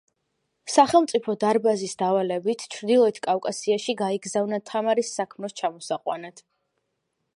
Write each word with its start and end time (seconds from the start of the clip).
სახელმწიფო 0.75 1.35
დარბაზის 1.43 1.93
დავალებით 1.99 2.65
ჩრდილოეთ 2.75 3.19
კავკასიაში 3.27 3.95
გაიგზავნა 4.01 4.61
თამარის 4.71 5.13
საქმროს 5.21 5.59
ჩამოსაყვანად. 5.63 6.43